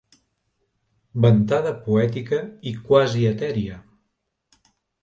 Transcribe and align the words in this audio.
Ventada 1.25 1.75
poètica 1.83 2.41
i 2.73 2.77
quasi 2.89 3.25
etèria. 3.35 3.81